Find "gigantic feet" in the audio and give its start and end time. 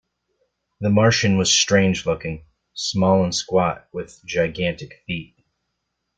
4.25-5.35